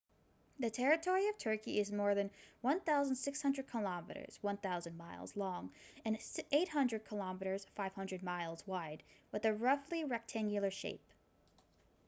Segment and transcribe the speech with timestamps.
[0.59, 5.03] the territory of turkey is more than 1,600 kilometres 1,000 mi
[5.35, 5.71] long
[6.03, 6.17] and
[6.51, 11.07] 800 km 500 mi wide with a roughly rectangular shape